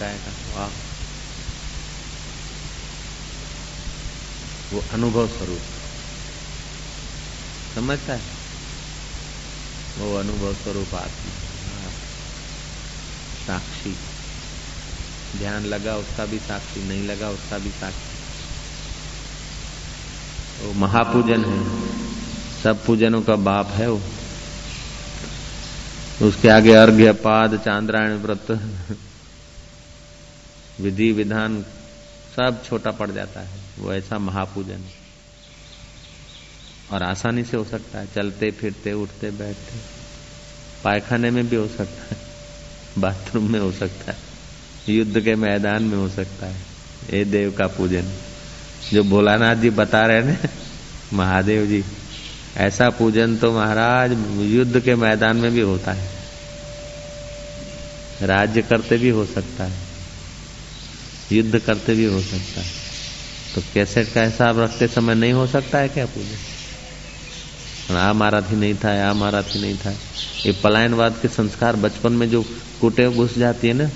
[0.00, 0.70] कहेगा वाह।
[4.72, 5.60] वो अनुभव स्वरूप।
[7.74, 8.20] समझता है?
[9.98, 11.32] वो अनुभव स्वरूप आत्मा।
[11.72, 11.90] हाँ।
[13.46, 13.96] साक्षी।
[15.38, 18.16] ध्यान लगा, उसका भी साक्षी। नहीं लगा, उसका भी साक्षी।
[20.66, 21.86] वो महापूजन है।
[22.62, 24.02] सब पूजनों का बाप है वो।
[26.28, 28.68] उसके आगे अर्घ्य, पाद, चांद्रायण व्रत।
[30.80, 31.62] विधि विधान
[32.36, 34.80] सब छोटा पड़ जाता है। वो ऐसा महापूजन।
[36.92, 39.76] और आसानी से हो सकता है। चलते, फिरते, उठते, बैठते।
[40.84, 42.16] पायखाने में भी हो सकता है।
[42.98, 44.18] बाथरूम में हो सकता है।
[44.94, 46.60] युद्ध के मैदान में हो सकता है।
[47.12, 48.12] ये देव का पूजन।
[48.92, 50.36] जो भोलानाथ जी बता रहे ना,
[51.12, 51.84] महादेव जी,
[52.56, 56.10] ऐसा पूजन तो महाराज युद्ध के मैदान में भी होता है।
[58.22, 59.85] राज्य करते भी हो सकता है।
[61.32, 62.70] युद्ध करते भी हो सकता है।
[63.54, 68.56] तो कैसेट का हिसाब रखते समय नहीं हो सकता है क्या पूजन आ मारा थी
[68.56, 69.90] नहीं था आ मारा थी नहीं था।
[70.46, 72.42] ये पलायनवाद के संस्कार बचपन में जो
[72.80, 73.90] कुटे घुस जाती है ना,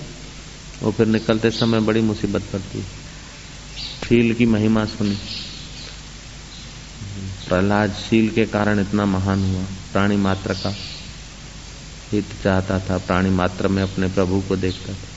[0.83, 2.85] वो फिर निकलते समय बड़ी मुसीबत पड़ती है।
[4.09, 5.19] शील की महिमा सुनी।
[7.49, 10.75] प्रहलाद शील के कारण इतना महान हुआ, प्राणी मात्र का
[12.13, 15.10] हित चाहता था, प्राणी मात्र में अपने प्रभु को देखता था।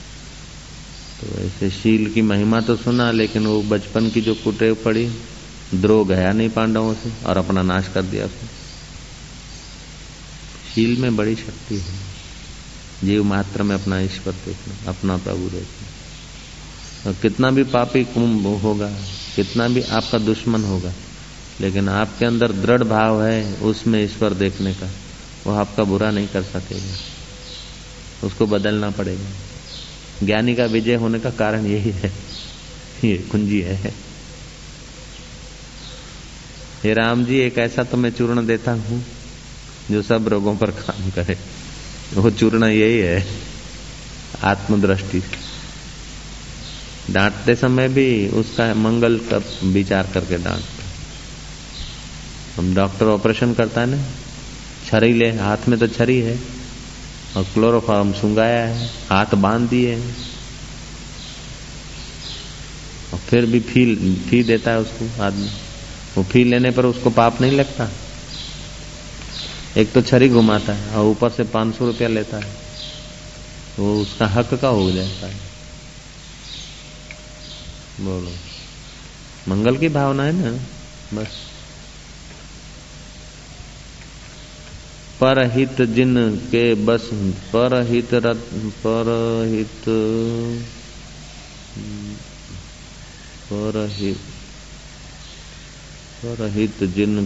[1.24, 5.10] तो ऐसे शील की महिमा तो सुना, लेकिन वो बचपन की जो कुटे पड़ी,
[5.74, 8.48] द्रोह गया नहीं पांडवों से और अपना नाश कर दिया उसने।
[10.74, 11.94] शील में बड़ी शक्ति है।
[13.04, 15.88] जीव मात्र में अपना ईश्वर देखना, अपना प्रभु देखना।
[17.04, 18.90] तो कितना भी पापी कुंभ होगा,
[19.36, 20.92] कितना भी आपका दुश्मन होगा,
[21.60, 24.90] लेकिन आपके अंदर दृढ़ भाव है उसमें ईश्वर देखने का।
[25.46, 26.96] वो आपका बुरा नहीं कर सकेगा।
[28.26, 29.30] उसको बदलना पड़ेगा।
[30.26, 32.12] ज्ञानी का विजय होने का कारण यही है।
[33.04, 33.94] ये कुंजी है।
[36.84, 39.04] हे राम जी, एक ऐसा तो मैं चूर्ण देता हूँ,
[39.90, 41.36] जो सब रोगों पर काम करे।
[42.14, 43.26] वो चूर्ण यही है,
[44.42, 45.22] आत्मदृष्टि।
[47.10, 50.82] डांटते समय भी उसका मंगल का विचार करके डांटते
[52.56, 54.02] हम डॉक्टर ऑपरेशन करता है ना,
[54.86, 56.38] छरी ले, हाथ में तो छरी है।
[57.36, 59.96] और क्लोरोफॉर्म सुंगाया है, हाथ बाँध दिए
[63.12, 65.48] और फिर भी फील फ़ी देता है उसको आदमी।
[66.16, 67.90] वो फ़ी लेने पर उसको पाप नहीं लगता।
[69.76, 72.52] एक तो छरी घुमाता है और ऊपर से पाँच सौ रुपया लेता है।
[73.78, 75.54] वो उसका हक का हो जाता है।
[78.00, 78.30] बोलो।
[79.48, 80.58] मंगल की भावना है ना?
[81.14, 81.53] बस।
[85.24, 87.10] परहित जिन के बस,
[87.52, 88.48] परहित रत,
[88.86, 89.84] परहित
[93.52, 94.16] परहित
[96.24, 97.24] परहित जिन,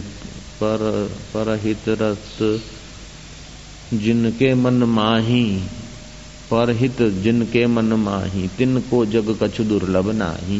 [0.63, 2.61] पर, परहित रत,
[3.93, 5.59] जिनके मन माही,
[6.51, 10.59] परहित जिनके मन माही तिन को जग कछु दुर्लभ नाही।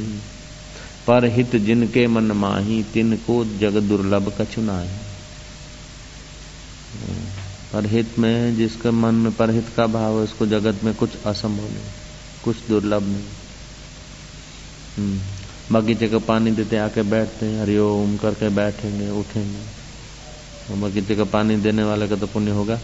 [1.07, 5.08] परहित जिनके मन माही तिन को जग दुर्लभ कछु नाही।
[7.73, 11.91] परहित में, जिसके मन में परहित का भाव है, उसको जगत में कुछ असंभव नहीं,
[12.43, 13.23] कुछ दुर्लभ नहीं।
[14.97, 15.19] हम्म।
[15.71, 19.59] बगीचे को पानी देते, आके बैठते हैं हरिओम करके बैठेंगे, उठेंगे।
[20.73, 22.79] और बगीचे का पानी देने वाले का तो पुण्य होगा।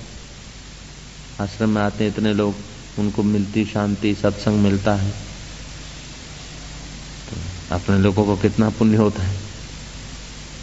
[1.41, 2.56] आश्रम में आते हैं, इतने लोग,
[3.00, 5.12] उनको मिलती शांति, सत्संग मिलता है।
[7.29, 7.38] तो
[7.75, 9.40] अपने लोगों को कितना पुण्य होता है?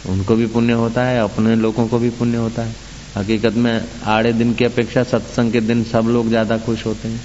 [0.05, 4.33] उनको भी पुण्य होता है, अपने लोगों को भी पुण्य होता है। हकीकत में आड़े
[4.33, 7.21] दिन की अपेक्षा सत्संग के दिन सब लोग ज़्यादा खुश होते हैं।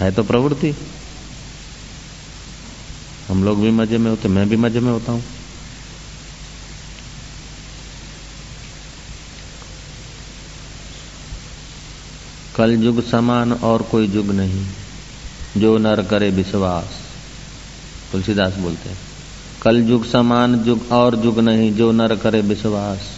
[0.00, 0.74] है तो प्रवृत्ति।
[3.28, 5.22] हम लोग भी मज़े में होते, मैं भी मज़े में होता हूँ।
[12.56, 14.66] कल युग समान और कोई युग नहीं,
[15.56, 17.00] जो नर करे विश्वास।
[18.12, 18.98] तुलसीदास बोलते हैं,
[19.62, 23.12] कल युग समान, युग और युग नहीं, जो नर करे विश्वास।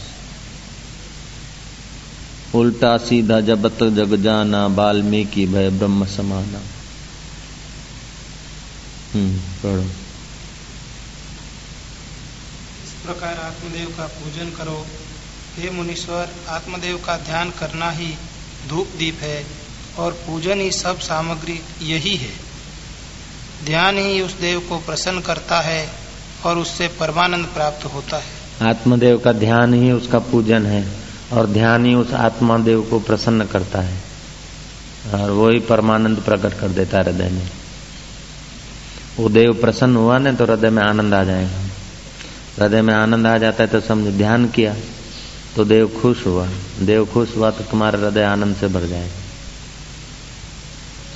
[2.56, 6.60] उल्टा सीधा जबत जग जाना वाल्मीकि भय ब्रह्म समाना।
[9.14, 9.82] हम्म पढ़ो।
[12.84, 14.86] इस प्रकार आत्मदेव का पूजन करो।
[15.58, 18.14] हे मुनीश्वर आत्मदेव का ध्यान करना ही
[18.68, 19.46] धूप दीप है
[19.98, 22.32] और पूजन ही सब सामग्री यही है।
[23.64, 25.88] ध्यान ही उस देव को प्रसन्न करता है
[26.46, 31.84] और उससे परमानंद प्राप्त होता है। आत्मदेव का ध्यान ही उसका पूजन है। और ध्यान
[31.84, 34.00] ही उस आत्मा देव को प्रसन्न करता है
[35.14, 37.48] और वही परमानंद प्रकट कर देता है हृदय में।
[39.18, 41.60] वो देव प्रसन्न हुआ ना तो हृदय में आनंद आ जाएगा।
[42.58, 44.74] हृदय में आनंद आ जाता है तो समझ ध्यान किया
[45.56, 46.48] तो देव खुश हुआ।
[46.80, 49.24] देव खुश हुआ तो तुम्हारा हृदय आनंद से भर जाएगा।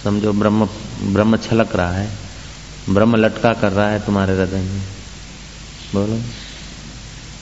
[0.04, 0.68] समझो ब्रह्म
[1.02, 2.08] ब्रह्म छलक रहा है।
[2.90, 4.82] ब्रह्म लटका कर रहा है तुम्हारे हृदय में।
[5.94, 6.20] बोलो।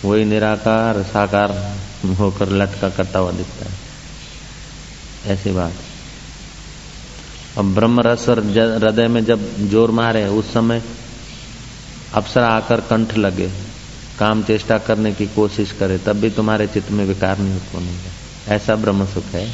[0.05, 1.53] वही निराकार, साकार
[2.19, 3.77] होकर लटका करता हुआ दिखता है।
[5.27, 5.73] ऐसी बात।
[7.59, 10.83] अब ब्रह्म रस और हृदय में जब ज़ोर मारे, उस समय
[12.15, 13.51] अप्सरा आकर कंठ लगे,
[14.19, 18.75] काम चेष्टा करने की कोशिश करे, तब भी तुम्हारे चित्त में विकार नहीं होगा ऐसा
[18.75, 19.51] ब्रह्म सुख है।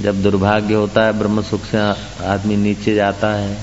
[0.00, 1.78] जब दुर्भाग्य होता है ब्रह्म सुख से
[2.26, 3.56] आदमी नीचे जाता है,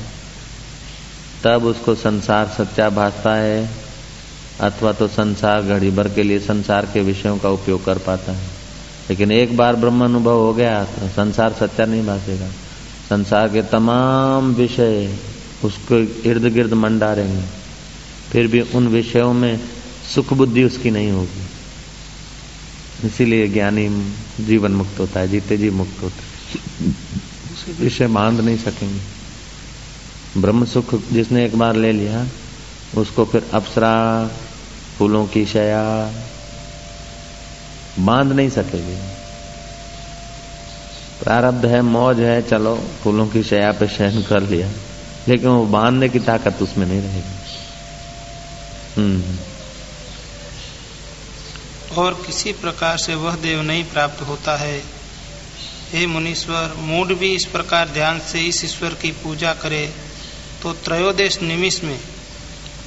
[1.43, 3.82] तब उसको संसार सच्चा भासता है
[4.61, 8.47] अथवा तो संसार घड़ी भर के लिए संसार के विषयों का उपयोग कर पाता है।
[9.09, 12.47] लेकिन एक बार ब्रह्म अनुभव हो गया तो संसार सच्चा नहीं भासेगा
[13.09, 15.17] संसार के तमाम विषय
[15.63, 15.95] उसको
[16.29, 17.41] इर्द गिर्द मंडारेंगे।
[18.31, 19.59] फिर भी उन विषयों में
[20.15, 21.47] सुख बुद्धि उसकी नहीं होगी।
[23.07, 23.87] इसीलिए ज्ञानी
[24.39, 26.93] जीवन मुक्त होता है जीते जी मुक्त होता है।
[27.79, 32.25] विषय बाँध नहीं सकेंगे। ब्रह्म सुख जिसने एक बार ले लिया
[32.97, 34.27] उसको फिर अप्सरा,
[34.97, 36.13] फूलों की शया
[37.99, 39.13] बाँध नहीं सकेगी।
[41.23, 44.71] प्रारब्ध है, मौज है, चलो, फूलों की शया पे शयन कर लिया।
[45.27, 47.39] लेकिन वो बांधने की ताकत उसमें नहीं रहेगी।
[48.97, 49.37] हम्म।
[51.95, 54.83] और किसी प्रकार से वह देव नहीं प्राप्त होता है।
[55.91, 59.93] हे मुनीश्वर, मूड भी इस प्रकार ध्यान से इस ईश्वर की पूजा करे
[60.61, 61.99] तो त्रयोदश निमिष में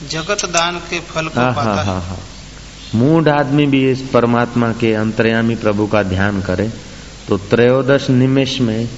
[0.03, 2.19] जगत दान के फल को हाँ, पाता हाँ, है हाँ,
[2.95, 6.73] मूड आदमी भी इस परमात्मा के अंतर्यामी प्रभु का ध्यान करे
[7.29, 8.89] तो त्रयोदश निमेश में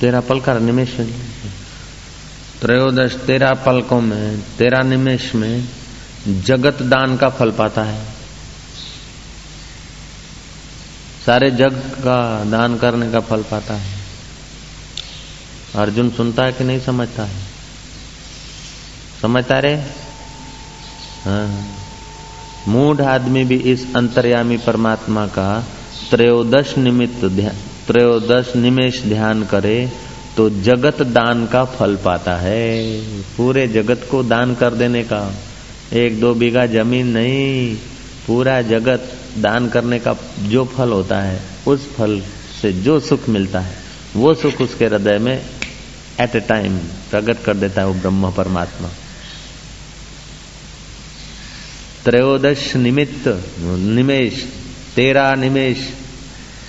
[0.00, 0.96] तेरा पल का निमेश
[2.60, 5.68] त्रयोदश तेरह पलकों में तेरह निमेश में
[6.28, 8.04] जगत दान का फल पाता है।
[11.26, 13.95] सारे जग का दान करने का फल पाता है।
[15.76, 17.40] अर्जुन सुनता है कि नहीं समझता है?
[19.22, 19.74] समझता रे
[21.24, 21.64] हाँ।
[22.68, 25.48] मूढ़ आदमी भी इस अंतर्यामी परमात्मा का
[26.10, 27.24] त्रयोदश निमित्त
[27.86, 29.92] त्रयोदश निमेश ध्यान करे
[30.36, 33.00] तो जगत दान का फल पाता है।
[33.36, 35.20] पूरे जगत को दान कर देने का।
[35.92, 37.76] एक दो बीघा ज़मीन नहीं,
[38.26, 42.20] पूरा जगत दान करने का जो फल होता है, उस फल
[42.62, 43.76] से जो सुख मिलता है,
[44.16, 45.42] वो सुख उसके हृदय में
[46.20, 48.88] एट ए टाइम प्रकट कर देता है वो ब्रह्म परमात्मा।
[52.04, 54.48] त्रयोदश निमित्त, निमेश,
[54.96, 55.94] तेरा निमेश,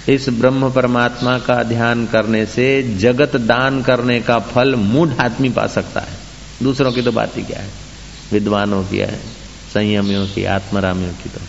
[0.09, 5.67] इस ब्रह्म परमात्मा का ध्यान करने से जगत दान करने का फल मूढ़ आदमी पा
[5.67, 6.17] सकता है।
[6.63, 7.69] दूसरों की तो बात ही क्या है?
[8.31, 9.19] विद्वानों की है,
[9.73, 11.39] संयमियों की, आत्मरामियों की तो।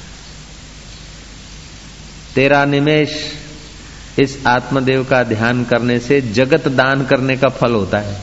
[2.35, 3.33] तेरा निमेश
[4.19, 8.21] इस आत्मदेव का ध्यान करने से जगत दान करने का फल होता है।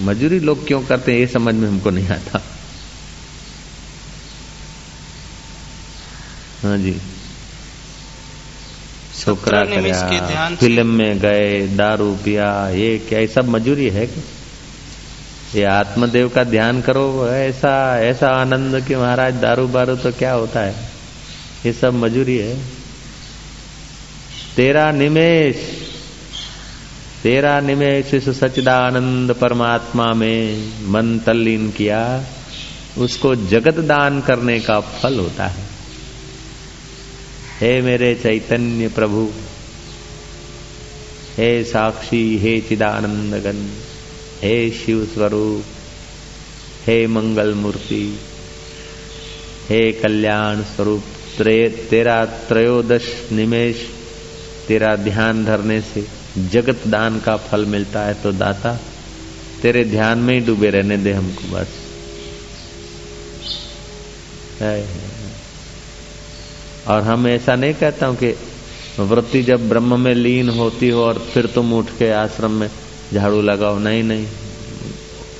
[0.00, 2.42] मजूरी लोग क्यों करते हैं ये समझ में हमको नहीं आता।
[6.62, 7.00] हाँ जी।
[9.20, 14.22] छोकरा कराया फ़िल्म में गए दारू पिया ये क्या ये सब मजूरी है क्या?
[15.54, 20.60] ये आत्मदेव का ध्यान करो ऐसा ऐसा आनंद कि महाराज दारू बारू तो क्या होता
[20.60, 20.74] है?
[21.66, 22.79] ये सब मजूरी है।
[24.60, 25.56] तेरा निमेश
[27.22, 32.00] तेरा निमेश इस सचिदानंद परमात्मा में मन तल्लीन किया,
[32.98, 35.64] उसको जगत दान करने का फल होता है।
[37.60, 39.22] हे मेरे चैतन्य प्रभु,
[41.36, 43.62] हे साक्षी, हे चिदानंद गण
[44.42, 45.64] हे शिव स्वरूप
[46.86, 48.18] हे मंगल मूर्ति,
[49.68, 51.04] हे कल्याण स्वरूप
[51.90, 53.88] तेरा त्रयोदश निमेश
[54.70, 56.06] तेरा ध्यान धरने से
[56.48, 58.78] जगत दान का फल मिलता है तो दाता,
[59.62, 61.68] तेरे ध्यान में ही डूबे रहने दे हमको बस।
[66.88, 68.34] और हम ऐसा नहीं कहता हूँ कि
[69.00, 72.68] वृत्ति जब ब्रह्म में लीन होती हो और फिर तुम उठ के आश्रम में
[73.14, 74.26] झाड़ू लगाओ। नहीं नहीं।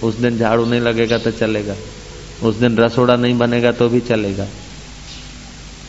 [0.03, 1.77] उस दिन झाड़ू नहीं लगेगा तो चलेगा।
[2.43, 4.49] उस दिन रसोड़ा नहीं बनेगा तो भी चलेगा।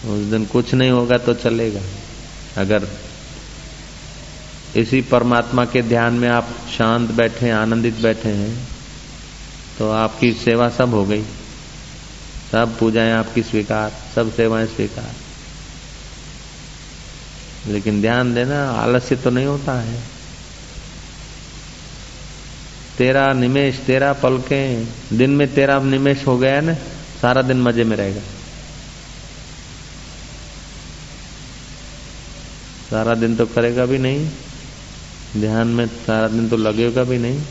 [0.06, 1.82] उस दिन कुछ नहीं होगा तो चलेगा।
[2.58, 2.88] अगर
[4.76, 6.48] इसी परमात्मा के ध्यान में आप
[6.78, 8.68] शांत बैठे आनंदित बैठे हैं
[9.80, 11.24] तो आपकी सेवा सब हो गई।
[12.52, 15.14] सब पूजाएँ आपकी स्वीकार, सब सेवाएँ स्वीकार।
[17.68, 20.00] लेकिन ध्यान देना आलस्य तो नहीं होता है।
[22.98, 24.84] तेरा निमेश, तेरा पलके,
[25.18, 26.74] दिन में तेरा निमेश हो गया ना,
[27.22, 28.22] सारा दिन मज़े में रहेगा।
[32.90, 34.30] सारा दिन तो करेगा भी नहीं।
[35.34, 37.42] ध्यान में सारा दिन तो लगेगा भी नहीं।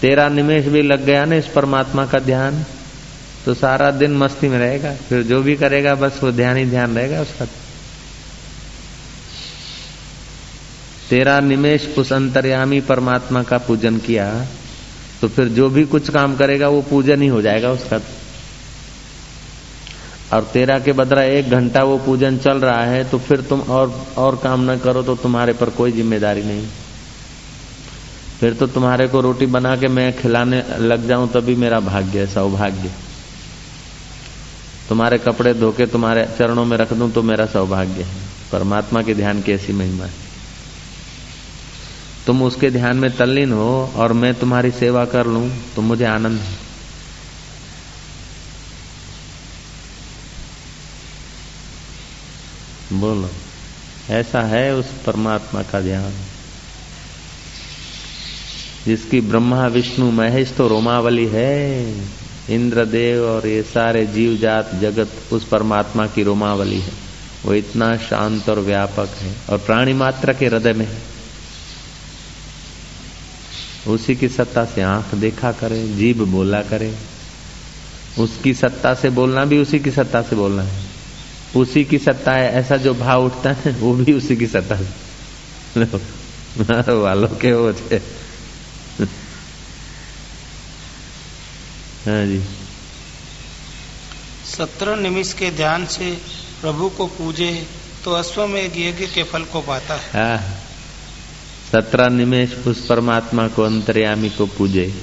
[0.00, 2.64] तेरा निमेश भी लग गया ना इस परमात्मा का ध्यान।
[3.44, 6.96] तो सारा दिन मस्ती में रहेगा। फिर जो भी करेगा, बस वो ध्यान ही ध्यान
[6.96, 7.44] रहेगा उसका।
[11.10, 14.26] तेरा निमेश उस अंतर्यामी परमात्मा का पूजन किया
[15.20, 18.00] तो फिर जो भी कुछ काम करेगा, वो पूजन ही हो जाएगा उसका।
[20.32, 23.90] और तेरा के बदला एक घंटा वो पूजन चल रहा है तो फिर तुम और
[24.18, 26.66] और काम न करो तो तुम्हारे पर कोई ज़िम्मेदारी नहीं।
[28.42, 32.26] फिर तो तुम्हारे को रोटी बना के मैं खिलाने लग जाऊँ, तभी मेरा भाग्य है,
[32.26, 32.90] सौभाग्य।
[34.88, 38.16] तुम्हारे कपड़े धोके तुम्हारे चरणों में रख दूँ तो मेरा सौभाग्य है।
[38.52, 40.10] परमात्मा के ध्यान की ऐसी महिमा है।
[42.26, 46.40] तुम उसके ध्यान में तल्लीन हो, और मैं तुम्हारी सेवा कर लूँ तो मुझे आनंद
[46.40, 46.58] है।
[53.00, 53.30] बोलो,
[54.10, 56.31] ऐसा है उस परमात्मा का ध्यान?
[58.86, 61.94] जिसकी ब्रह्मा, विष्णु, महेश तो रोमावली है।
[62.50, 66.92] इंद्रदेव और ये सारे जीव जात जगत उस परमात्मा की रोमावली है।
[67.44, 70.88] वो इतना शांत और व्यापक है और प्राणी मात्र के हृदय में
[73.88, 76.94] उसी की सत्ता से आँख देखा करे, जीभ बोला करे।
[78.18, 80.82] उसकी सत्ता से बोलना भी उसी की सत्ता से बोलना है।
[81.56, 84.86] उसी की सत्ता है, ऐसा जो भाव उठता है, वो भी उसी की सत्ता है
[86.88, 87.98] वालों के वो हो
[92.06, 92.44] हाँ जी।
[94.56, 96.18] सत्रह निमिष के ध्यान से
[96.60, 97.66] प्रभु को पूजे
[98.04, 100.60] तो अश्वमेघ यज्ञ के फल को पाता है। हाँ।
[101.72, 105.02] सत्रह निमेश उस परमात्मा को अंतर्यामी को पूजे।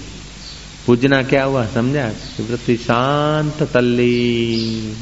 [0.86, 2.06] पूजना क्या हुआ समझा?
[2.40, 4.98] वृत्ति शांत तल्ली।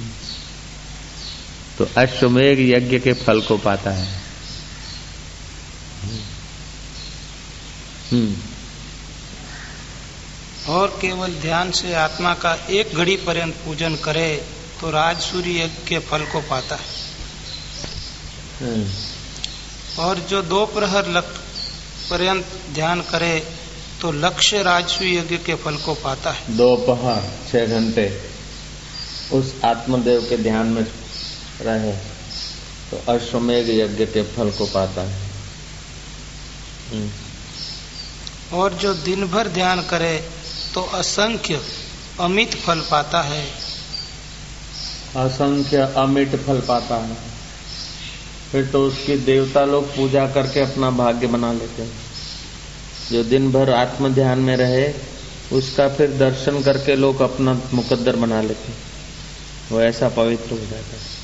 [1.78, 4.22] तो अश्वमेघ यज्ञ के फल को पाता है।
[8.12, 8.36] हम्म।
[10.70, 14.30] और केवल ध्यान से आत्मा का एक घड़ी पर्यंत पूजन करे
[14.82, 16.96] तो राज सूर्य यज्ञ के फल को पाता है
[18.62, 18.86] हम्म।
[20.00, 21.22] और जो दो प्रहर
[22.10, 23.38] पर्यंत ध्यान करे
[24.02, 28.08] तो लक्ष्य राजसु यज्ञ के फल को पाता है दोपहर छह घंटे
[29.34, 30.86] उस आत्मदेव के ध्यान में
[31.62, 31.92] रहे
[32.92, 35.26] तो अश्वमेघ यज्ञ के फल को पाता है
[36.92, 37.10] हम्म।
[38.58, 40.14] और जो दिन भर ध्यान करे
[40.78, 41.62] तो असंख्य
[42.20, 43.48] अमित फल पाता है।
[45.16, 47.18] असंख्य अमित फल पाता है।
[48.52, 51.92] फिर तो उसकी देवता लोग पूजा करके अपना भाग्य बना लेते हैं।
[53.12, 54.94] जो दिन भर आत्म ध्यान में रहे,
[55.52, 58.78] उसका फिर दर्शन करके लोग अपना मुकद्दर बना लेते हैं।
[59.72, 61.18] वो ऐसा पवित्र हो जाता है।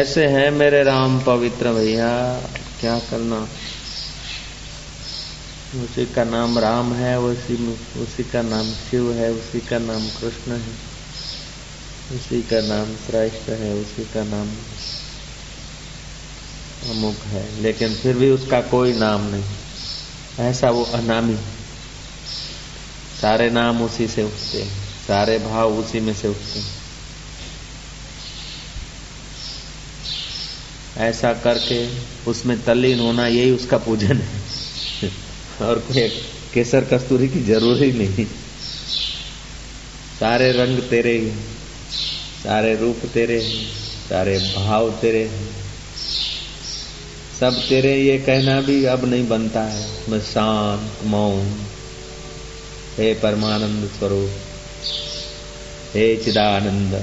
[0.00, 2.40] ऐसे हैं मेरे राम पवित्र भैया,
[2.80, 3.48] क्या करना?
[5.74, 7.68] उसी का नाम राम है, उसी
[8.00, 10.72] उसी का नाम शिव है, उसी का नाम कृष्ण है,
[12.16, 14.48] उसी का नाम श्रेष्ठ है, उसी का नाम
[16.90, 19.44] अमुक है। लेकिन फिर भी उसका कोई नाम नहीं।
[20.40, 21.36] ऐसा वो अनामी।
[23.22, 26.78] सारे नाम उसी से उठते हैं। सारे भाव उसी में से उठते हैं।
[30.96, 34.57] ऐसा करके उसमें तल्लीन होना यही उसका पूजन है।
[35.62, 35.84] और
[36.54, 38.24] केसर कस्तूरी की ज़रूर ही नहीं।
[40.20, 41.30] सारे रंग तेरे ही,
[42.42, 43.40] सारे रूप तेरे
[44.08, 45.24] सारे भाव तेरे
[47.40, 51.52] सब तेरे ये कहना भी अब नहीं बनता है। मैं शांत, मौन,
[52.96, 54.30] हे परमानंद स्वरूप,
[55.94, 56.94] हे चिदानंद,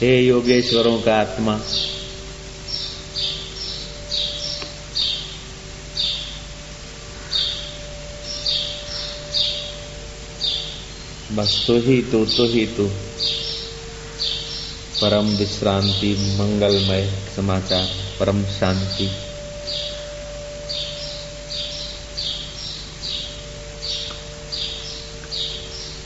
[0.00, 1.60] हे योगेश्वरों का आत्मा।
[11.34, 12.86] बस तो ही तो तो ही तो
[15.00, 17.88] परम विश्रांति, मंगलमय समाचार,
[18.20, 19.10] परम Shanti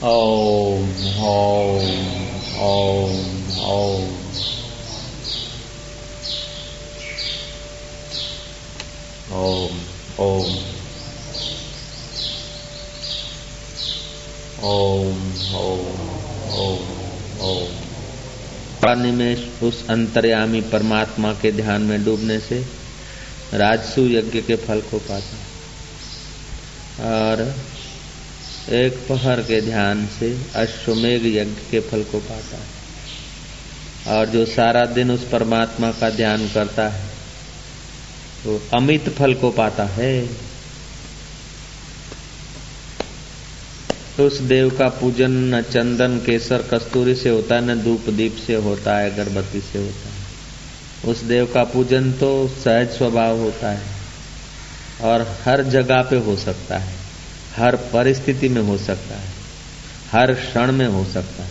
[0.05, 0.91] Om
[1.27, 1.99] Om
[2.61, 4.09] Om Om.
[9.31, 9.73] Om.
[10.19, 10.78] Om.
[14.63, 15.33] Om.
[15.55, 15.81] Om.
[16.51, 16.79] Om.
[17.41, 17.67] Om.
[18.83, 22.65] पानी में उस अंतर्यामी परमात्मा के ध्यान में डूबने से
[23.55, 25.37] राजसु यज्ञ के फल को पाता
[27.11, 27.55] और
[28.75, 34.85] एक पहर के ध्यान से अश्वमेघ यज्ञ के फल को पाता है और जो सारा
[34.87, 37.11] दिन उस परमात्मा का ध्यान करता है,
[38.47, 40.48] वो तो अमित फल को पाता है
[44.21, 48.55] उस देव का पूजन न चंदन, केसर, कस्तूरी से होता है, न धूप, दीप से
[48.55, 50.19] होता है, अगरबत्ती से होता है।
[51.13, 53.83] उस देव का पूजन तो सहज स्वभाव होता है
[55.03, 56.95] और हर जगह पे हो सकता है,
[57.57, 59.29] हर परिस्थिति में हो सकता है,
[60.13, 61.51] हर क्षण में हो सकता है।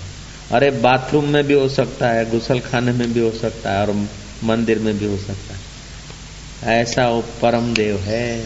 [0.51, 4.07] अरे बाथरूम में भी हो सकता है गुसल खाने में भी हो सकता है और
[4.43, 8.45] मंदिर में भी हो सकता है। ऐसा वो परम देव है।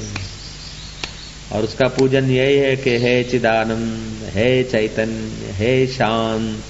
[1.51, 6.63] और उसका पूजन यही है कि हे चिदानंद, हे चैतन्य, हे शांत,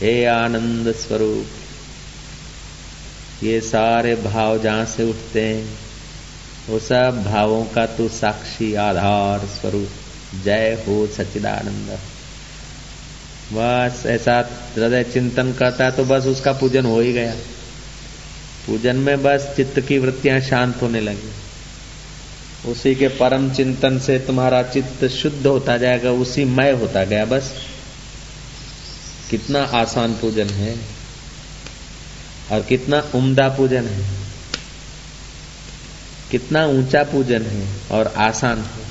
[0.00, 1.46] हे आनंद स्वरूप।
[3.44, 5.78] ये सारे भाव जहाँ से उठते हैं,
[6.68, 9.90] वो सब भावों का तू साक्षी आधार स्वरूप।
[10.44, 11.98] जय हो सच्चिदानंद
[13.52, 14.34] बस ऐसा
[14.74, 17.34] हृदय चिंतन करता है तो बस उसका पूजन हो ही गया।
[18.66, 21.30] पूजन में बस चित्त की वृत्तियाँ शांत होने लगी।
[22.66, 27.54] उसी के परम चिंतन से तुम्हारा चित्त शुद्ध होता जाएगा, उसी मय होता गया, बस।
[29.30, 30.76] कितना आसान पूजन है
[32.52, 34.18] और कितना उम्दा पूजन है।
[36.30, 38.88] कितना ऊँचा पूजन है और आसान है।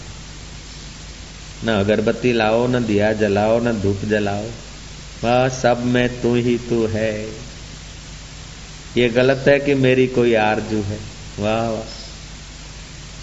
[1.66, 4.44] न अगरबत्ती लाओ, न दिया जलाओ, न धूप जलाओ
[5.24, 7.26] वह सब में तू ही तू है।
[8.98, 11.00] ये गलत है कि मेरी कोई आरज़ू है।
[11.40, 11.97] वाह वाह।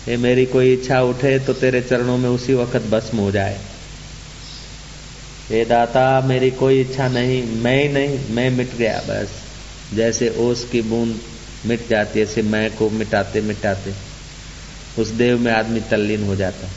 [0.08, 3.60] ये मेरी कोई इच्छा उठे तो तेरे चरणों में उसी वक्त भस्म हो जाए।
[5.50, 9.30] हे दाता, मेरी कोई इच्छा नहीं, मैं ही नहीं, मैं मिट गया बस।
[9.94, 11.20] जैसे ओस की बूंद
[11.66, 13.94] मिट जाती है, ऐसे मैं को मिटाते मिटाते
[14.98, 16.68] उस देव में आदमी तल्लीन हो जाता।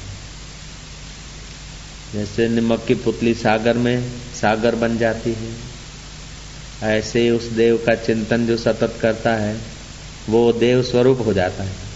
[2.14, 4.10] जैसे निमक की पुतली सागर में
[4.42, 5.54] सागर बन जाती है,
[6.84, 9.58] ऐसे ही उस देव का चिंतन जो सतत करता है,
[10.30, 11.87] वो देव स्वरूप हो जाता है।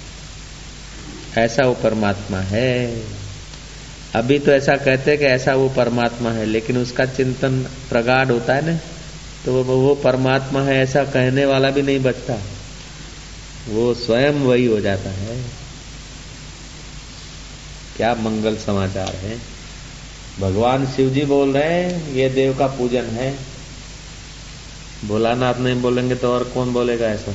[1.38, 3.04] ऐसा वो परमात्मा है।
[4.16, 8.66] अभी तो ऐसा कहते कि ऐसा वो परमात्मा है, लेकिन उसका चिंतन प्रगाढ़ होता है
[8.66, 8.80] ना
[9.46, 12.36] तो वो परमात्मा है, ऐसा कहने वाला भी नहीं बचता।
[13.70, 15.38] वो स्वयं वही हो जाता है।
[17.98, 19.38] क्या मंगल समाचार है।
[20.40, 23.34] भगवान शिव जी बोल रहे हैं, ये देव का पूजन है।
[25.06, 27.34] भोलानाथ नहीं बोलेंगे तो और कौन बोलेगा ऐसा?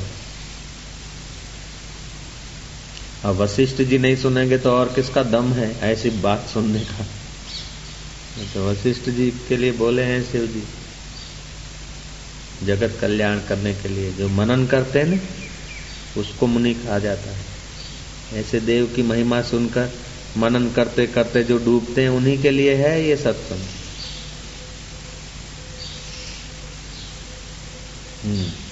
[3.27, 7.07] और वशिष्ठ जी नहीं सुनेंगे तो और किसका दम है ऐसी बात सुनने का?
[8.55, 10.63] तो वशिष्ठ जी के लिए बोले हैं शिव जी,
[12.67, 15.19] जगत कल्याण करने के लिए जो मनन करते हैं ना,
[16.21, 17.45] उसको मुनि कहा जाता है।
[18.33, 19.91] ऐसे देव की महिमा सुनकर,
[20.37, 23.65] मनन करते करते जो डूबते हैं, उन्हीं के लिए है ये सत्संग।
[28.25, 28.66] हम्म।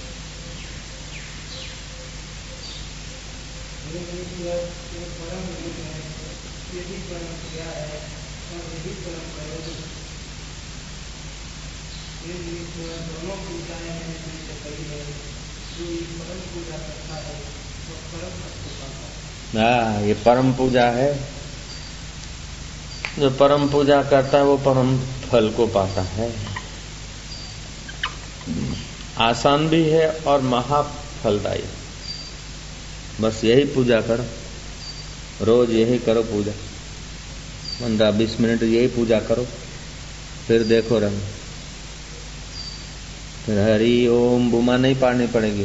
[20.05, 21.21] ये परम पूजा है।
[23.19, 26.35] जो परम पूजा करता है, वो परम फल को पाता है।
[29.19, 31.65] आसान भी है और महाफलदायी।
[33.21, 34.25] बस यही पूजा करो।
[35.45, 36.53] रोज यही करो पूजा।
[37.81, 39.47] पंद्रह बीस मिनट यही पूजा करो।
[40.47, 41.21] फिर देखो रंग।
[43.47, 45.65] फिर हरि ओम, बुमा नहीं पाड़नी पड़ेगी।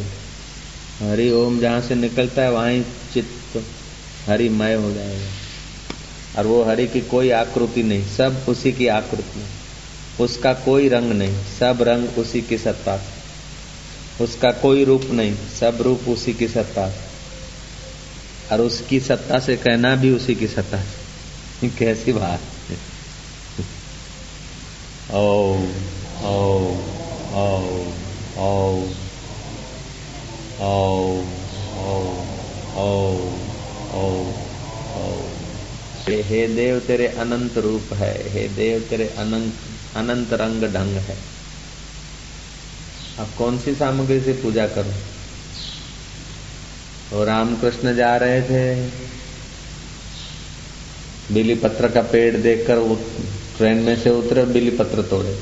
[1.10, 3.64] हरि ओम जहाँ से निकलता है, वहाँ चित्त
[4.30, 5.30] हरिमय हो जाएगा
[6.38, 9.44] और वो हरि की कोई आकृति नहीं, सब उसी की आकृति
[10.24, 13.00] उसका कोई रंग नहीं, सब रंग उसी की सत्ता
[14.22, 16.92] उसका कोई रूप नहीं, सब रूप उसी की सत्ता
[18.52, 20.84] और उसकी सत्ता से कहना भी उसी की सत्ता
[21.80, 22.42] कैसी बात
[25.12, 25.24] ओ
[26.22, 26.36] ओ
[27.34, 27.46] ओ
[28.38, 28.84] ओ
[30.60, 31.24] ओ
[31.78, 31.98] ओ
[32.76, 33.49] ओ
[34.00, 34.10] ओ
[36.10, 39.54] हे देव तेरे अनंत रूप है, हे देव तेरे अनंत
[39.96, 41.18] अनंत रंग ढंग है।
[43.20, 44.94] अब कौन सी सामग्री से पूजा करूँ?
[47.14, 48.90] और रामकृष्ण जा रहे थे।
[51.34, 52.96] बिली पत्र का पेड़ देखकर वो
[53.58, 55.38] ट्रेन में से उतरे बिली पत्र तोड़े।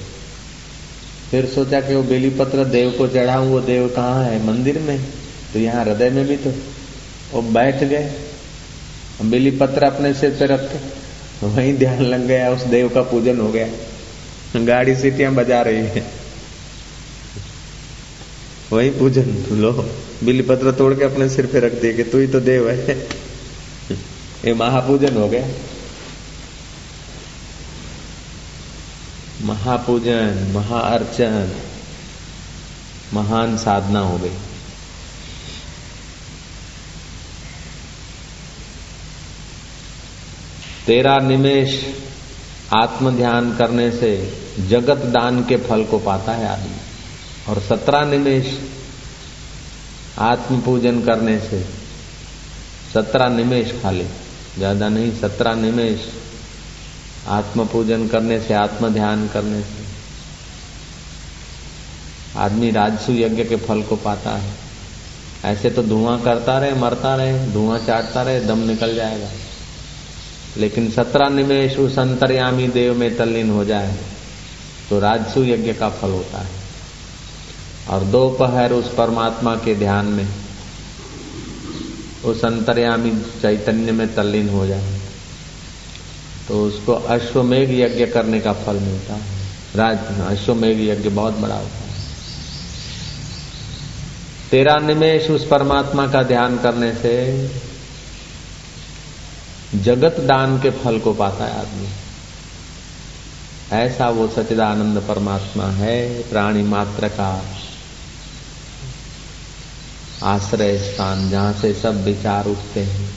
[1.32, 4.46] फिर सोचा कि वो बेली पत्र देव को चढ़ाऊं, वो देव कहाँ है?
[4.46, 5.00] मंदिर में?
[5.54, 6.54] तो यहाँ हृदय में भी तो
[7.32, 8.27] वो बैठ गए।
[9.21, 10.80] बेली पत्र अपने सिर पे रखते।
[11.47, 13.67] वही ध्यान लग गया, उस देव का पूजन हो गया।
[14.56, 16.12] गाड़ी सीटियाँ बजा रही है।
[18.71, 19.71] वही पूजन लो।
[20.23, 22.99] बिली पत्र तोड़ के अपने सिर पे रख दिए तू ही तो देव है।
[24.45, 25.47] ये महापूजन हो गया।
[29.41, 31.51] महापूजन, महाअर्चन,
[33.13, 34.32] महान साधना हो गई।
[40.88, 41.71] तेरा निमेश
[42.73, 44.12] आत्म ध्यान करने से
[44.69, 46.76] जगत दान के फल को पाता है आदमी
[47.50, 48.58] और सत्रह निमेश
[50.19, 51.60] आत्म पूजन करने से
[52.93, 54.06] सत्रह निमेश खाली
[54.58, 56.08] ज़्यादा नहीं, सत्रह निमेश
[57.28, 59.86] आत्म पूजन करने से आत्म ध्यान करने से
[62.39, 64.54] आदमी राजसु यज्ञ के फल को पाता है।
[65.45, 69.30] ऐसे तो धुआँ करता रहे, मरता रहे, धुआँ चाटता रहे, दम निकल जाएगा।
[70.58, 73.96] लेकिन सत्रह निमेश उस अंतर्यामी देव में तल्लीन हो जाए
[74.89, 76.56] तो राजसु यज्ञ का फल होता है।
[77.89, 80.28] और दोपहर उस परमात्मा के ध्यान में,
[82.26, 85.00] उस अंतर्यामी चैतन्य में तल्लीन हो जाए
[86.48, 89.36] तो उसको अश्वमेघ यज्ञ करने का फल मिलता है।
[89.76, 91.96] राज, अश्वमेघ यज्ञ बहुत बड़ा होता है।
[94.52, 97.15] तेरा निमेश उस परमात्मा का ध्यान करने से
[99.75, 101.88] जगत दान के फल को पाता है आदमी।
[103.71, 107.45] ऐसा वो सचिदानंद परमात्मा है, प्राणी मात्र का।
[110.23, 113.10] आश्रय स्थान जहाँ से सब विचार उठते हैं।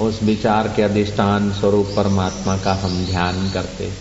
[0.00, 3.92] उस विचार के अधिष्ठान स्वरूप परमात्मा का हम ध्यान करते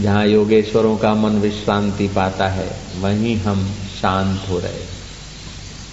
[0.00, 4.98] जहाँ योगेश्वरों का मन विश्रांति पाता है, वहीं हम शांत हो रहे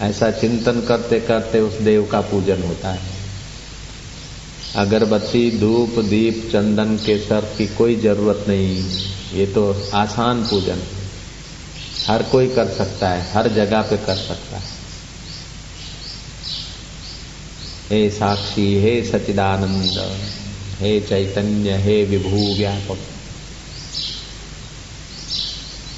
[0.02, 3.15] ऐसा चिंतन करते करते उस देव का पूजन होता है।
[4.76, 8.84] अगरबत्ती, धूप, दीप, चंदन के सर की कोई ज़रूरत नहीं।
[9.34, 10.84] ये तो आसान पूजन।
[12.08, 14.64] हर कोई कर सकता है, हर जगह पे कर सकता है।
[17.90, 20.20] हे साक्षी, हे सचिदानंद
[20.80, 22.98] हे चैतन्य, हे विभू व्यापक।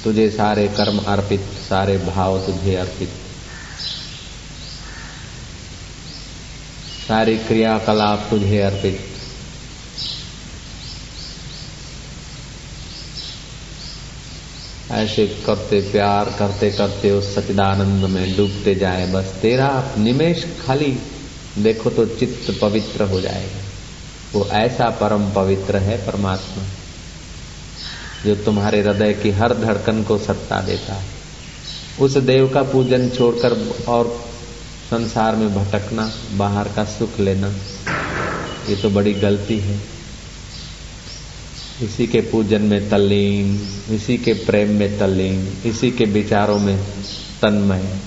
[0.04, 3.08] तुझे सारे कर्म अर्पित, सारे भाव तुझे अर्पित।
[7.08, 8.98] सारी क्रियाकलाप तुझे अर्पित।
[14.90, 20.96] ऐसे करते प्यार, करते करते उस सचिदानंद में डूबते जाए, बस तेरा निमेश खाली
[21.58, 23.62] देखो तो चित्त पवित्र हो जाएगा।
[24.34, 26.64] वो ऐसा परम पवित्र है परमात्मा,
[28.24, 31.06] जो तुम्हारे हृदय की हर धड़कन को सत्ता देता है।
[32.00, 33.52] उस देव का पूजन छोड़कर
[33.88, 34.27] और
[34.90, 37.48] संसार में भटकना, बाहर का सुख लेना,
[38.68, 39.80] ये तो बड़ी गलती है।
[41.82, 46.78] इसी के पूजन में तल्लीन, इसी के प्रेम में तल्लीन, इसी के विचारों में
[47.42, 47.98] तन्मय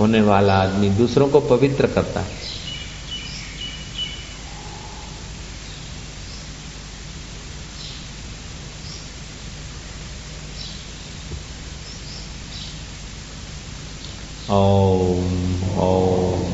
[0.00, 2.39] होने वाला आदमी दूसरों को पवित्र करता है।
[14.50, 16.44] ओम। ओम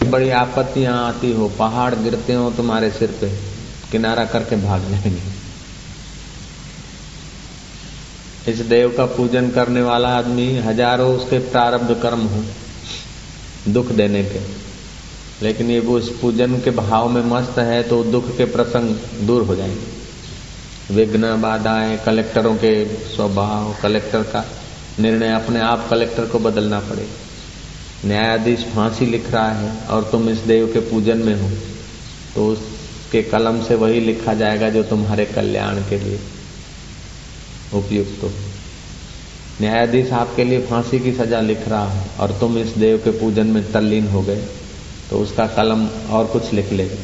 [0.00, 3.28] बड़ी आपत्तियाँ आती हो, पहाड़ गिरते हो तुम्हारे सिर पे,
[3.92, 5.37] किनारा करके भाग जाएँगे।
[8.48, 12.42] इस देव का पूजन करने वाला आदमी हज़ारों उसके प्रारब्ध कर्म हो,
[13.68, 14.40] दुख देने के।
[15.42, 19.42] लेकिन ये वो उस पूजन के भाव में मस्त है तो दुख के प्रसंग दूर
[19.42, 22.72] हो जाएँगे। विघ्न बाधाएँ, कलेक्टरों के
[23.06, 24.44] स्वभाव, कलेक्टर का
[25.00, 30.38] निर्णय अपने आप कलेक्टर को बदलना पड़ेगा न्यायाधीश फांसी लिख रहा है और तुम इस
[30.46, 31.50] देव के पूजन में हो
[32.34, 36.18] तो उसके कलम से वही लिखा जाएगा जो तुम्हारे कल्याण के लिए।
[37.74, 38.30] उपयुक्त। हो
[39.60, 43.46] न्यायाधीश आपके लिए फांसी की सजा लिख रहा है और तुम इस देव के पूजन
[43.46, 44.44] में तल्लीन हो गए
[45.10, 46.96] तो उसका कलम और कुछ लिख लेगा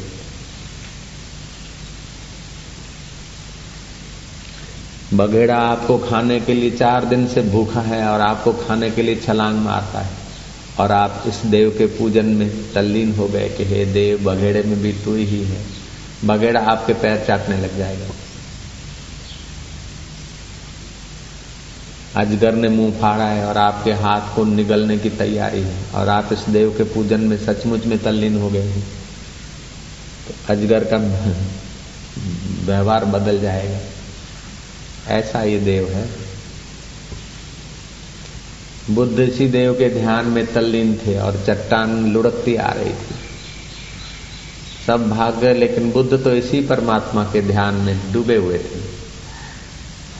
[5.13, 9.15] बघेड़ा आपको खाने के लिए चार दिन से भूखा है और आपको खाने के लिए
[9.15, 10.17] छलांग मारता है
[10.79, 14.81] और आप इस देव के पूजन में तल्लीन हो गए कि हे देव बघेड़े में
[14.81, 15.65] भी तू ही है।
[16.25, 18.07] बघेड़ा आपके पैर चाटने लग जाएगा।
[22.15, 26.29] अजगर ने मुँह फाड़ा है और आपके हाथ को निगलने की तैयारी है और आप
[26.33, 28.83] इस देव के पूजन में सचमुच में तल्लीन हो गए हैं।
[30.27, 30.97] तो अजगर का
[32.65, 33.79] व्यवहार बदल जाएगा।
[35.07, 36.09] ऐसा ये देव है।
[38.91, 43.15] बुद्ध इसी देव के ध्यान में तल्लीन थे और चट्टान लुढ़कती आ रही थी।
[44.87, 48.84] सब भाग गए, लेकिन बुद्ध तो इसी परमात्मा के ध्यान में डूबे हुए थे।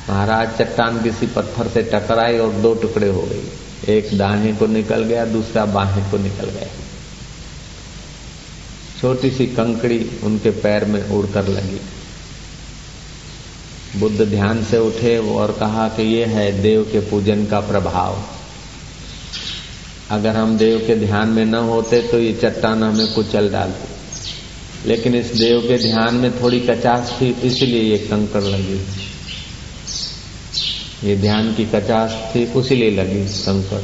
[0.09, 5.03] महाराज चट्टान किसी पत्थर से टकराई और दो टुकड़े हो गई। एक दाहे को निकल
[5.03, 6.67] गया, दूसरा बाहें को निकल गया।
[9.01, 11.79] छोटी सी कंकड़ी उनके पैर में उड़कर लगी।
[13.99, 18.21] बुद्ध ध्यान से उठे और कहा कि ये है देव के पूजन का प्रभाव।
[20.11, 25.15] अगर हम देव के ध्यान में न होते तो ये चट्टान हमें कुचल डालती। लेकिन
[25.15, 28.81] इस देव के ध्यान में थोड़ी कचास थी, इसलिए ये कंकड़ लगी।
[31.05, 33.83] ये ध्यान की कचास थी उसीलिए लगी कंकड़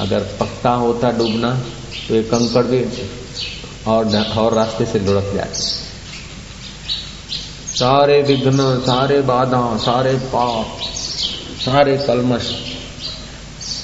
[0.00, 1.62] अगर पक्का होता डूबना
[2.08, 2.84] तो ये कंकड़ भी
[3.86, 5.80] और और रास्ते से लुढ़क जाते।
[7.76, 10.78] सारे विघ्न, सारे बाधा, सारे पाप,
[11.64, 12.54] सारे कलमश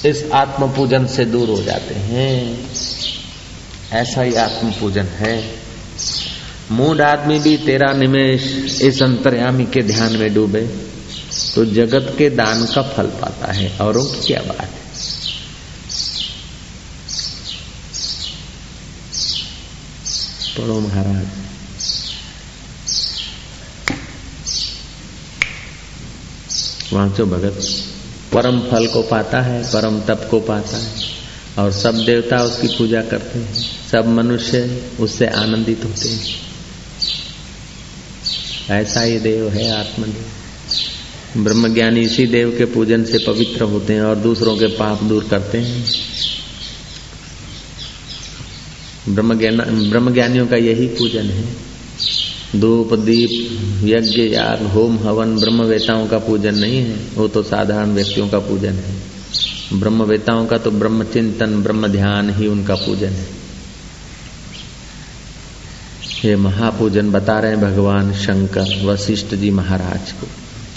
[0.05, 2.67] इस आत्म पूजन से दूर हो जाते हैं।
[3.91, 5.55] ऐसा ही आत्म पूजन है।
[6.71, 8.43] मूड आदमी भी तेरा निमेश
[8.81, 10.86] इस अंतर्यामी के ध्यान में डूबे।
[11.57, 14.87] तो जगत के दान का फल पाता है। औरों की क्या बात है?
[20.57, 21.27] पढ़ो महाराज।
[26.93, 27.83] वांचो भगत
[28.33, 30.95] परम फल को पाता है, परम तप को पाता है,
[31.59, 36.25] और सब देवता उसकी पूजा करते हैं, सब मनुष्य उससे आनंदित होते हैं।
[38.69, 40.25] ऐसा ही देव है आत्मदेव।
[41.37, 45.57] ब्रह्मज्ञानी इसी देव के पूजन से पवित्र होते हैं और दूसरों के पाप दूर करते
[45.57, 45.85] हैं।
[49.09, 49.57] ब्रह्मज्ञान
[49.89, 51.67] ब्रह्मज्ञानियों का यही पूजन है।
[52.55, 53.29] धूप, दीप,
[53.83, 58.73] यज्ञ, याग, होम, हवन, ब्रह्मवेताओं का पूजन नहीं है। वो तो साधारण व्यक्तियों का पूजन
[58.73, 58.95] है।
[59.73, 63.27] ब्रह्मवेताओं का तो ब्रह्म चिंतन ब्रह्म ध्यान ही उनका पूजन है।
[66.25, 70.27] ये महापूजन बता रहे हैं भगवान शंकर, वशिष्ठ जी महाराज को।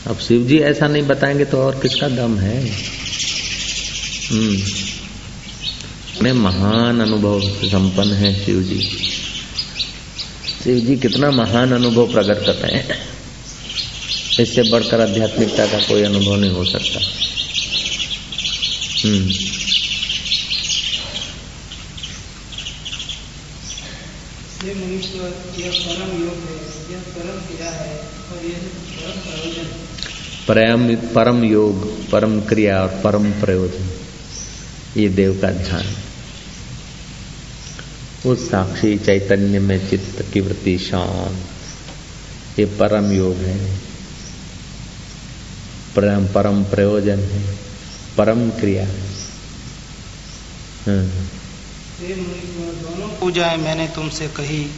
[0.07, 2.71] अब शिव जी ऐसा नहीं बताएँगे तो और किसका दम है?
[4.31, 4.63] हम्म।
[6.43, 8.81] महान अनुभव संपन्न है शिव जी
[10.65, 13.09] शिव जी कितना महान अनुभव प्रकट कर रहे हैं।
[14.41, 17.01] इससे बढ़कर आध्यात्मिकता का कोई अनुभव नहीं हो सकता।
[19.09, 19.31] हम्म।
[25.71, 26.57] परम योग है,
[26.93, 29.90] यह परम क्रिया है और यह परम प्रयोजन
[30.51, 33.91] परम परम योग, परम क्रिया और परम प्रयोजन।
[34.97, 35.87] ये देव का ध्यान।
[38.31, 41.47] उस साक्षी चैतन्य में चित्त की वृत्ति शांत।
[42.59, 43.79] ये परम योग है।
[45.97, 47.59] परम परम प्रयोजन है।
[48.19, 49.01] परम क्रिया है।
[50.87, 51.29] हाँ।
[52.01, 54.71] दोनों पूजाएँ मैंने तुमसे कही।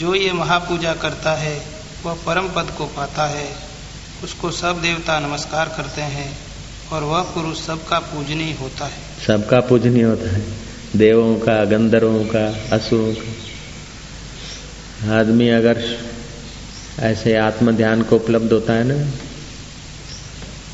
[0.00, 1.66] जो ये महापूजा करता है,
[2.04, 3.73] वह परम पद को पाता है।
[4.24, 6.38] उसको सब देवता नमस्कार करते हैं
[6.92, 10.42] और वह पुरुष सबका पूजनीय होता है। सबका पूजनीय होता है।
[10.96, 13.32] देवों का, गंधर्वों का, असुरों का।
[15.18, 15.82] आदमी अगर
[17.00, 19.10] ऐसे आत्म ध्यान को उपलब्ध होता है ना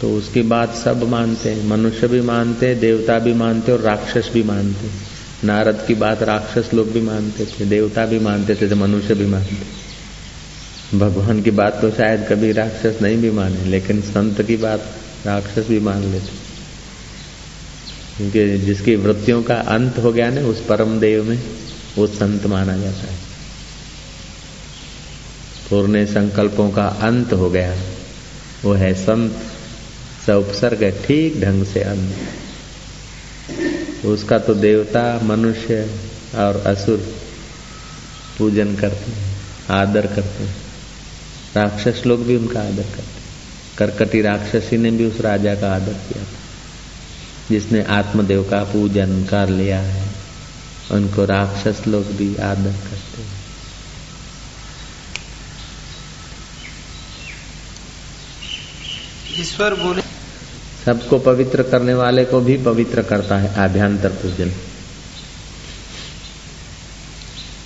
[0.00, 4.30] तो उसकी बात सब मानते हैं। मनुष्य भी मानते हैं, देवता भी मानते और राक्षस
[4.32, 5.02] भी मानते हैं।
[5.44, 9.26] नारद की बात राक्षस लोग भी मानते थे, देवता भी मानते थे तो मनुष्य भी
[9.26, 9.89] मानते
[10.94, 14.80] भगवान की बात तो शायद कभी राक्षस नहीं भी माने, लेकिन संत की बात
[15.26, 16.50] राक्षस भी मान लेते।
[18.16, 21.42] क्योंकि जिसकी वृत्तियों का अंत हो गया ना, उस परम देव में,
[21.98, 23.18] वो संत माना जाता है।
[25.70, 27.76] पूर्ण संकल्पों का अंत हो गया,
[28.64, 29.36] वो है संत।
[30.26, 32.14] स उपसर्ग ठीक ढंग से अंत।
[34.04, 35.90] उसका तो देवता, मनुष्य
[36.34, 37.14] और असुर
[38.38, 39.36] पूजन करते हैं,
[39.70, 40.59] आदर करते हैं।
[41.56, 43.18] राक्षस लोग भी उनका आदर करते
[43.78, 46.38] करकटी राक्षसी ने भी उस राजा का आदर किया था।
[47.50, 50.08] जिसने आत्मदेव का पूजन कर लिया है
[50.90, 53.40] उनको राक्षस लोग भी आदर करते हैं।
[59.40, 60.02] ईश्वर बोले
[60.84, 64.52] सबको पवित्र करने वाले को भी पवित्र करता है आभ्यंतर पूजन।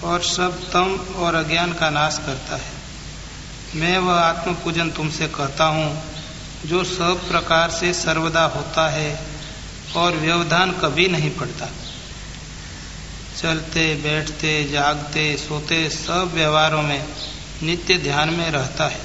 [0.04, 2.73] और सब तम और अज्ञान का नाश करता है।
[3.74, 6.02] मैं वह आत्म पूजन तुमसे कहता हूँ,
[6.66, 9.26] जो सब प्रकार से सर्वदा होता है
[9.96, 11.68] और व्यवधान कभी नहीं पड़ता।
[13.42, 17.04] चलते, बैठते, जागते, सोते सब व्यवहारों में
[17.62, 19.00] नित्य ध्यान में रहता है।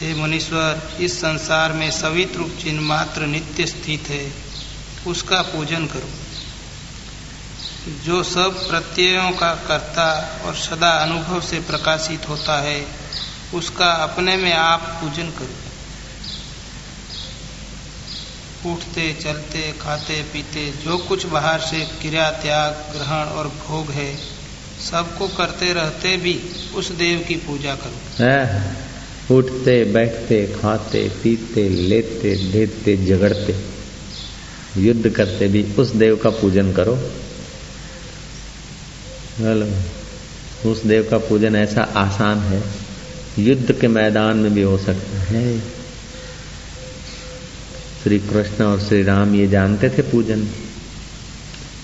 [0.00, 2.32] हे मुनीश्वर, इस संसार में सवित
[2.62, 4.32] चिन्ह मात्र नित्य स्थित है,
[5.06, 6.25] उसका पूजन करो।
[7.86, 12.86] जो सब प्रत्ययों का कर्ता और सदा अनुभव से प्रकाशित होता है,
[13.54, 15.66] उसका अपने में आप पूजन करो।
[18.72, 24.16] उठते, चलते, खाते, पीते, जो कुछ बाहर से क्रिया, त्याग, ग्रहण और भोग है,
[24.90, 26.40] सबको करते रहते भी
[26.74, 33.64] उस देव की पूजा करो। उठते, बैठते, खाते, पीते, लेते, देते, झगड़ते,
[34.80, 36.98] युद्ध करते भी उस देव का पूजन करो।
[39.38, 39.66] हेलो
[40.70, 42.60] उस देव का पूजन ऐसा आसान है,
[43.38, 45.58] युद्ध के मैदान में भी हो सकता है।
[48.02, 50.46] श्री कृष्ण और श्री राम ये जानते थे पूजन,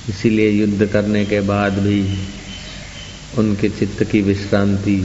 [0.09, 2.01] इसीलिए युद्ध करने के बाद भी
[3.38, 4.97] उनके चित्त की विश्रांति,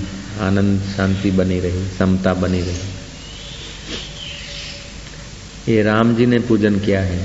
[0.41, 2.87] आनंद, शांति बनी रही, समता बनी रही।
[5.67, 7.19] ये राम जी ने पूजन किया है,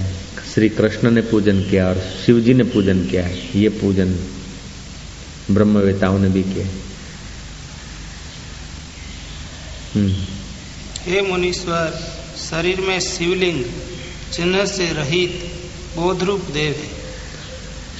[0.55, 4.19] श्री कृष्ण ने पूजन किया और शिव जी ने पूजन किया है, ये पूजन
[5.55, 6.67] ब्रह्मवेताओं ने भी किया
[9.95, 10.13] हम्म।
[11.05, 12.01] हे मुनीश्वर
[12.41, 13.65] शरीर में शिवलिंग
[14.33, 15.43] चिन्ह से रहित
[15.97, 16.91] बोध रूप देव है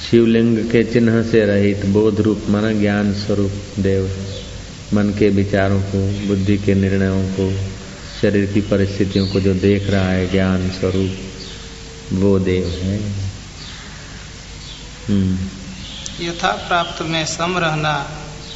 [0.03, 4.09] शिवलिंग के चिन्ह से रहित बोध रूप माना ज्ञान स्वरूप देव
[4.93, 7.49] मन के विचारों को बुद्धि के निर्णयों को
[8.21, 12.97] शरीर की परिस्थितियों को जो देख रहा है ज्ञान स्वरूप वो देव है
[15.09, 15.62] हम्म।
[16.21, 17.93] यथा प्राप्त में सम रहना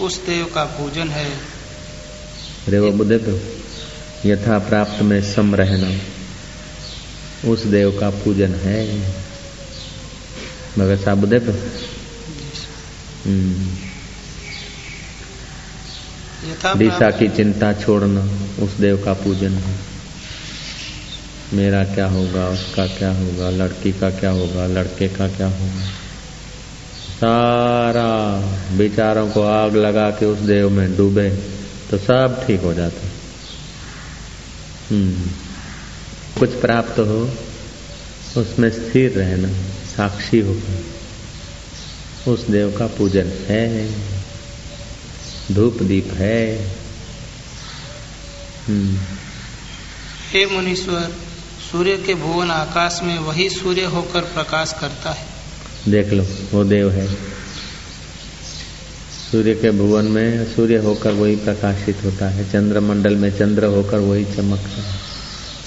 [0.02, 1.30] उस देव का पूजन है।
[2.68, 3.40] अरे वो बुद्धे तो
[4.26, 5.90] यथा प्राप्त में सम रहना
[7.52, 8.78] उस देव का पूजन है।
[10.78, 11.52] भगत साहब बुद्धे तो
[16.78, 18.22] दिशा की चिंता छोड़ना
[18.64, 19.76] उस देव का पूजन है।
[21.54, 25.97] मेरा क्या होगा उसका क्या होगा लड़की का क्या होगा लड़के का क्या होगा?
[27.18, 28.40] सारा
[28.76, 31.30] विचारों को आग लगा के उस देव में डूबे
[31.92, 33.08] तो सब ठीक हो जाता।
[34.92, 35.28] हम्म
[36.40, 37.32] कुछ प्राप्त हो,
[38.42, 40.84] उसमें स्थिर रहना, साक्षी होकर
[42.32, 43.92] उस देव का पूजन है।
[45.52, 46.68] धूप दीप है।
[48.68, 48.98] हम्म।
[50.32, 51.16] हे मुनीश्वर,
[51.72, 55.37] सूर्य के भुवन आकाश में वही सूर्य होकर प्रकाश करता है।
[55.88, 57.08] देख लो, वो देव है।
[59.32, 64.26] सूर्य के भुवन में, सूर्य होकर वही प्रकाशित होता है। चंद्रमंडल में चंद्र होकर वही
[64.26, 64.96] चमकता है।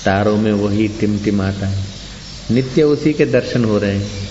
[0.05, 1.85] तारों में वही टिमटिमाता है।
[2.51, 4.29] नित्य उसी के दर्शन हो रहे हैं।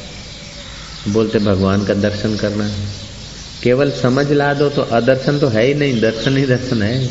[1.08, 2.88] बोलते, भगवान का दर्शन करना है।
[3.64, 7.06] केवल समझ ला दो तो अदर्शन तो है ही नहीं, दर्शन ही दर्शन है।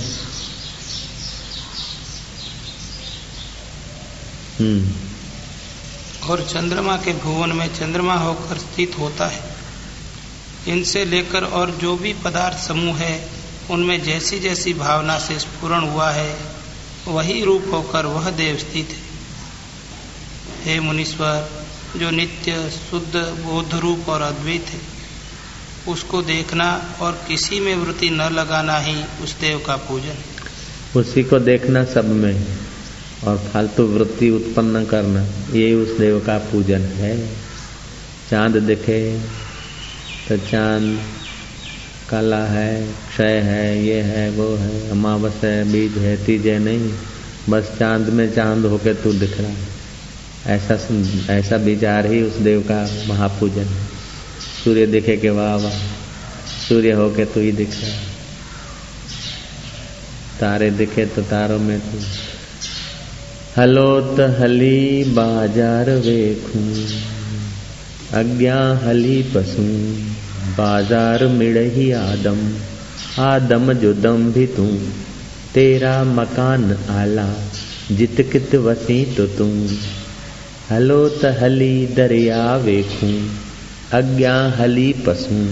[4.61, 5.08] हम्म।
[6.31, 9.41] और चंद्रमा के भुवन में चंद्रमा होकर स्थित होता है।
[10.69, 13.29] इनसे लेकर और जो भी पदार्थ समूह है,
[13.71, 16.37] उनमें जैसी जैसी भावना से स्फुरण हुआ है,
[17.09, 19.09] वही रूप होकर वह देव स्थित है।
[20.65, 24.99] हे मुनीश्वर, जो नित्य, शुद्ध, बोध रूप और अद्वैत है,
[25.93, 30.17] उसको देखना और किसी में वृत्ति न लगाना ही उस देव का पूजन।
[31.01, 32.68] उसी को देखना सब में।
[33.25, 37.17] और फालतू वृत्ति उत्पन्न करना, ये उस देव का पूजन है।
[38.31, 39.01] चाँद दिखे
[40.29, 40.99] तो चाँद,
[42.11, 46.93] काला है, क्षय है, ये है, वो है, अमावस है, बीज है, तीजे नहीं।
[47.49, 49.77] बस चाँद में चाँद होके तू दिख रहा है।
[50.47, 50.75] ऐसा
[51.33, 53.87] ऐसा विचार ही उस देव का महापूजन है।
[54.65, 55.79] सूर्य दिखे के वाह वाह,
[56.69, 58.07] सूर्य हो के तू ही दिख रहा है।
[60.41, 61.99] तारे दिखे तो तारों में तू
[63.59, 66.61] हलो त हली बाज़ार वेखू
[68.19, 69.63] अज्ञा हली पसू,
[70.59, 72.39] बाज़ार मिड़ही आदम
[73.23, 74.67] आदम जो दम भी तू।
[75.55, 77.27] तेरा मकान आला
[77.93, 79.51] जित कित वसी तो तू।
[80.71, 83.15] हलो त हली दरिया वेखूं
[83.93, 85.47] अज्ञा हली पसूं।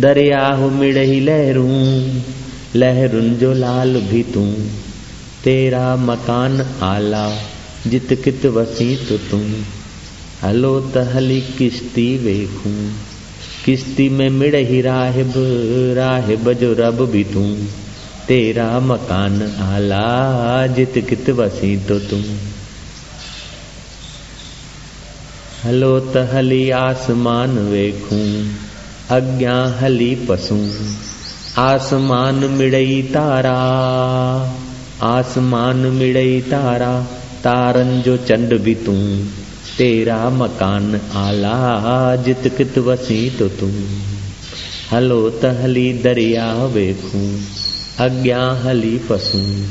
[0.00, 2.20] दरिया हो मिड़ही लहरूं,
[2.76, 4.52] लहरुन जो लाल भी तू।
[5.48, 7.38] तेरा मकान आला,
[7.86, 9.50] जित कित वसी तो तू
[10.42, 12.92] हलो त हली किश्ती वेखूं,
[13.64, 15.32] किश्ती में मिड़ही राहिब
[15.96, 17.54] राहिब जो रब भी तू।
[18.28, 22.22] तेरा मकान आला, जित कित वसी तो तुम।
[25.64, 28.52] हलो त हली आसमान वेखूं
[29.10, 30.70] अज्ञा हली पसू।
[31.58, 33.58] आसमान मिड़ई तारा
[35.02, 37.02] आसमान मिड़ई तारा,
[37.44, 38.92] तारन जो चंड भी तू।
[39.78, 43.70] तेरा मकान आला जित कित वसी तो। तू
[44.92, 47.40] हलो त हली दरिया वेखूं
[48.06, 49.64] अज्ञा हली पसू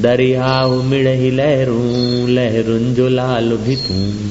[0.00, 4.30] दरिया मिड़ही लहरूं, लहरुन जो लाल भी तू।